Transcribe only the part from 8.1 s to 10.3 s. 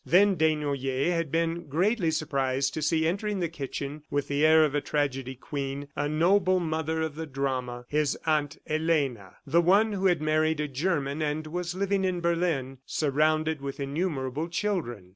Aunt Elena, the one who had